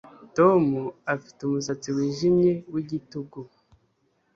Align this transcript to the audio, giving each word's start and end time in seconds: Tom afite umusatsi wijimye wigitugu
Tom 0.37 0.63
afite 1.13 1.39
umusatsi 1.43 1.89
wijimye 1.95 2.51
wigitugu 2.73 3.39